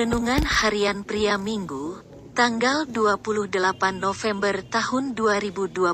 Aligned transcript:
Renungan 0.00 0.48
Harian 0.48 1.04
Pria 1.04 1.36
Minggu, 1.36 2.00
tanggal 2.32 2.88
28 2.88 3.52
November 4.00 4.64
tahun 4.64 5.12
2021 5.12 5.92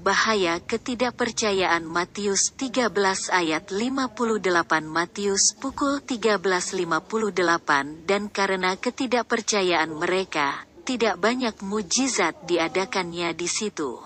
Bahaya 0.00 0.56
ketidakpercayaan 0.64 1.84
Matius 1.84 2.56
13 2.56 2.96
ayat 3.28 3.68
58 3.68 4.40
Matius 4.88 5.52
pukul 5.52 6.00
13.58 6.00 8.08
dan 8.08 8.32
karena 8.32 8.72
ketidakpercayaan 8.72 9.92
mereka, 9.92 10.64
tidak 10.88 11.20
banyak 11.20 11.60
mujizat 11.60 12.40
diadakannya 12.48 13.36
di 13.36 13.52
situ. 13.52 14.00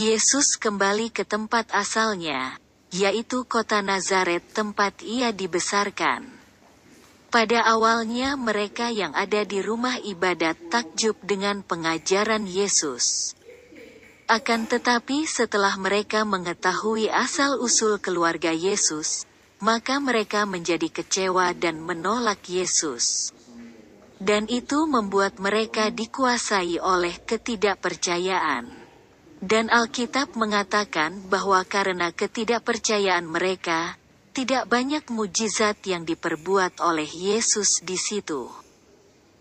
Yesus 0.00 0.56
kembali 0.56 1.12
ke 1.12 1.28
tempat 1.28 1.68
asalnya, 1.76 2.56
yaitu 2.88 3.44
kota 3.44 3.84
Nazaret 3.84 4.40
tempat 4.56 5.04
ia 5.04 5.28
dibesarkan. 5.28 6.33
Pada 7.34 7.66
awalnya 7.66 8.38
mereka 8.38 8.94
yang 8.94 9.10
ada 9.10 9.42
di 9.42 9.58
rumah 9.58 9.98
ibadat 9.98 10.70
takjub 10.70 11.18
dengan 11.18 11.66
pengajaran 11.66 12.46
Yesus. 12.46 13.34
Akan 14.30 14.70
tetapi 14.70 15.26
setelah 15.26 15.74
mereka 15.74 16.22
mengetahui 16.22 17.10
asal-usul 17.10 17.98
keluarga 17.98 18.54
Yesus, 18.54 19.26
maka 19.58 19.98
mereka 19.98 20.46
menjadi 20.46 20.86
kecewa 20.86 21.50
dan 21.58 21.82
menolak 21.82 22.38
Yesus. 22.46 23.34
Dan 24.22 24.46
itu 24.46 24.86
membuat 24.86 25.42
mereka 25.42 25.90
dikuasai 25.90 26.78
oleh 26.78 27.18
ketidakpercayaan. 27.18 28.70
Dan 29.42 29.74
Alkitab 29.74 30.38
mengatakan 30.38 31.18
bahwa 31.26 31.66
karena 31.66 32.14
ketidakpercayaan 32.14 33.26
mereka, 33.26 33.98
tidak 34.34 34.66
banyak 34.66 35.06
mujizat 35.14 35.78
yang 35.86 36.02
diperbuat 36.02 36.82
oleh 36.82 37.06
Yesus 37.06 37.78
di 37.86 37.94
situ. 37.94 38.50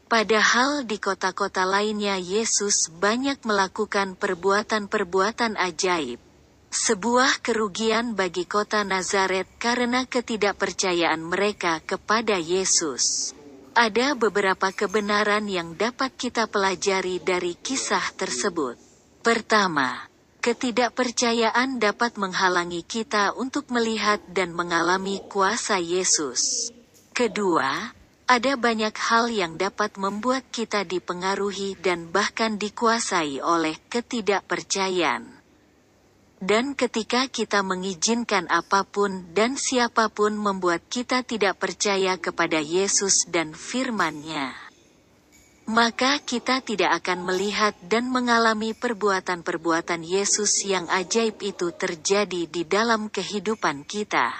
Padahal 0.05 0.85
di 0.85 1.01
kota-kota 1.01 1.65
lainnya 1.65 2.21
Yesus 2.21 2.93
banyak 2.93 3.41
melakukan 3.41 4.13
perbuatan-perbuatan 4.13 5.57
ajaib. 5.57 6.21
Sebuah 6.69 7.41
kerugian 7.41 8.13
bagi 8.13 8.45
kota 8.45 8.85
Nazaret 8.85 9.49
karena 9.57 10.05
ketidakpercayaan 10.05 11.21
mereka 11.25 11.81
kepada 11.81 12.37
Yesus. 12.37 13.33
Ada 13.73 14.13
beberapa 14.13 14.69
kebenaran 14.69 15.49
yang 15.49 15.73
dapat 15.73 16.13
kita 16.13 16.45
pelajari 16.45 17.17
dari 17.17 17.57
kisah 17.57 18.13
tersebut. 18.13 18.77
Pertama, 19.25 20.12
Ketidakpercayaan 20.43 21.79
dapat 21.79 22.19
menghalangi 22.19 22.83
kita 22.83 23.31
untuk 23.31 23.71
melihat 23.71 24.19
dan 24.27 24.51
mengalami 24.51 25.23
kuasa 25.31 25.79
Yesus. 25.79 26.67
Kedua, 27.15 27.95
ada 28.27 28.53
banyak 28.59 28.91
hal 28.91 29.31
yang 29.31 29.55
dapat 29.55 29.95
membuat 29.95 30.43
kita 30.51 30.83
dipengaruhi 30.83 31.79
dan 31.79 32.11
bahkan 32.11 32.59
dikuasai 32.59 33.39
oleh 33.39 33.79
ketidakpercayaan. 33.87 35.31
Dan 36.43 36.75
ketika 36.75 37.31
kita 37.31 37.63
mengizinkan 37.63 38.51
apa 38.51 38.83
pun 38.83 39.31
dan 39.31 39.55
siapa 39.55 40.11
pun 40.11 40.35
membuat 40.35 40.83
kita 40.91 41.23
tidak 41.23 41.55
percaya 41.55 42.19
kepada 42.19 42.59
Yesus 42.59 43.31
dan 43.31 43.55
firman-Nya, 43.55 44.62
maka 45.63 46.19
kita 46.19 46.59
tidak 46.59 47.03
akan 47.03 47.23
melihat 47.23 47.71
dan 47.87 48.11
mengalami 48.11 48.75
perbuatan-perbuatan 48.75 50.03
Yesus 50.03 50.67
yang 50.67 50.91
ajaib 50.91 51.39
itu 51.39 51.71
terjadi 51.71 52.51
di 52.51 52.67
dalam 52.67 53.07
kehidupan 53.07 53.87
kita. 53.87 54.35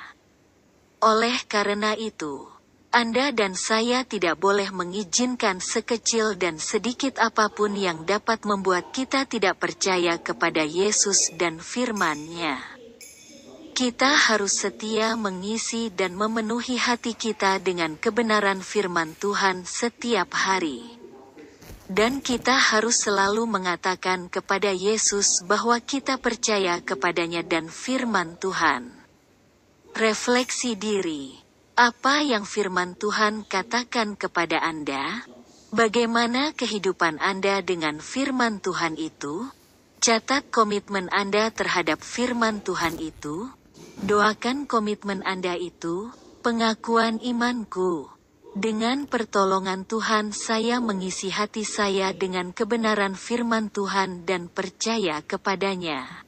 Oleh 1.00 1.36
karena 1.48 1.96
itu, 1.96 2.48
Anda 2.92 3.32
dan 3.32 3.56
saya 3.56 4.04
tidak 4.04 4.40
boleh 4.40 4.68
mengizinkan 4.76 5.64
sekecil 5.64 6.36
dan 6.36 6.60
sedikit 6.60 7.16
apa 7.24 7.48
pun 7.48 7.72
yang 7.74 8.04
dapat 8.04 8.44
membuat 8.44 8.92
kita 8.92 9.24
tidak 9.24 9.64
percaya 9.64 10.20
kepada 10.20 10.68
Yesus 10.68 11.32
dan 11.40 11.60
firman-Nya. 11.64 12.60
Kita 13.74 14.14
harus 14.30 14.62
setia 14.62 15.18
mengisi 15.18 15.90
dan 15.90 16.14
memenuhi 16.14 16.78
hati 16.78 17.18
kita 17.18 17.58
dengan 17.58 17.98
kebenaran 17.98 18.62
firman 18.62 19.18
Tuhan 19.18 19.66
setiap 19.66 20.30
hari. 20.30 21.03
Dan 21.94 22.26
kita 22.26 22.58
harus 22.58 23.06
selalu 23.06 23.46
mengatakan 23.46 24.26
kepada 24.26 24.74
Yesus 24.74 25.46
bahwa 25.46 25.78
kita 25.78 26.18
percaya 26.18 26.82
kepadanya 26.82 27.46
dan 27.46 27.70
firman 27.70 28.34
Tuhan. 28.42 28.90
Refleksi 29.94 30.74
diri. 30.74 31.38
Apa 31.78 32.26
yang 32.26 32.50
firman 32.50 32.98
Tuhan 32.98 33.46
katakan 33.46 34.18
kepada 34.18 34.66
Anda? 34.66 35.22
Bagaimana 35.70 36.58
kehidupan 36.58 37.22
Anda 37.22 37.62
dengan 37.62 38.02
firman 38.02 38.58
Tuhan 38.58 38.98
itu? 38.98 39.46
Catat 40.02 40.50
komitmen 40.50 41.14
Anda 41.14 41.54
terhadap 41.54 42.02
firman 42.02 42.66
Tuhan 42.66 42.98
itu. 42.98 43.54
Doakan 44.02 44.66
komitmen 44.66 45.22
Anda 45.22 45.54
itu, 45.62 46.10
pengakuan 46.42 47.22
imanku. 47.22 48.10
Dengan 48.54 49.10
pertolongan 49.10 49.82
Tuhan 49.82 50.30
saya 50.30 50.78
mengisi 50.78 51.34
hati 51.34 51.66
saya 51.66 52.14
dengan 52.14 52.54
kebenaran 52.54 53.18
firman 53.18 53.74
Tuhan 53.74 54.30
dan 54.30 54.46
percaya 54.46 55.26
kepadanya. 55.26 56.22